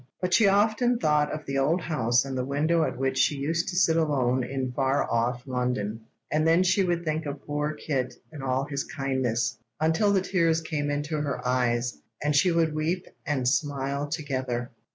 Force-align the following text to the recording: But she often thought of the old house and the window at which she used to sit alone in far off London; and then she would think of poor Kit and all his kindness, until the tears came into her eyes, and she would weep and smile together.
But 0.19 0.33
she 0.33 0.47
often 0.47 0.97
thought 0.97 1.31
of 1.31 1.45
the 1.45 1.59
old 1.59 1.79
house 1.81 2.25
and 2.25 2.35
the 2.35 2.43
window 2.43 2.83
at 2.85 2.97
which 2.97 3.19
she 3.19 3.35
used 3.35 3.67
to 3.67 3.75
sit 3.75 3.97
alone 3.97 4.43
in 4.43 4.71
far 4.71 5.03
off 5.07 5.45
London; 5.45 6.01
and 6.31 6.47
then 6.47 6.63
she 6.63 6.83
would 6.83 7.05
think 7.05 7.27
of 7.27 7.45
poor 7.45 7.73
Kit 7.75 8.15
and 8.31 8.41
all 8.41 8.63
his 8.65 8.83
kindness, 8.83 9.59
until 9.79 10.11
the 10.11 10.21
tears 10.21 10.59
came 10.59 10.89
into 10.89 11.21
her 11.21 11.47
eyes, 11.47 11.99
and 12.19 12.35
she 12.35 12.51
would 12.51 12.73
weep 12.73 13.05
and 13.27 13.47
smile 13.47 14.07
together. 14.07 14.71